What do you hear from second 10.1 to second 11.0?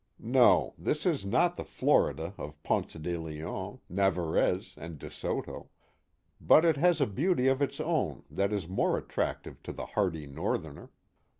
North erner.